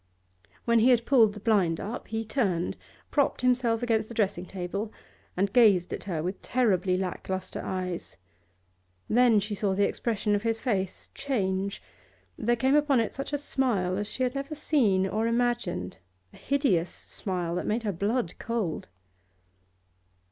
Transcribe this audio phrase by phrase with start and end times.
[0.65, 2.75] When he had pulled the blind up, he turned,
[3.11, 4.91] propped himself against the dressing table,
[5.37, 8.17] and gazed at her with terribly lack lustre eyes.
[9.07, 11.83] Then she saw the expression of his face change;
[12.35, 15.99] there came upon it a smile such as she had never seen or imagined,
[16.33, 18.89] a hideous smile that made her blood cold.